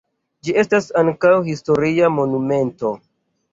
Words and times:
Ĝi 0.47 0.55
estas 0.61 0.87
ankaŭ 1.01 1.35
historia 1.51 2.11
monumento. 2.17 2.95